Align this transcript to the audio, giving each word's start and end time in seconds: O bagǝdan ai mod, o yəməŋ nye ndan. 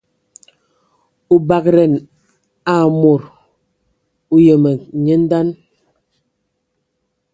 O 1.33 1.35
bagǝdan 1.47 1.93
ai 2.73 2.87
mod, 3.01 3.21
o 4.33 4.35
yəməŋ 4.45 4.77
nye 5.03 5.15
ndan. 5.23 5.47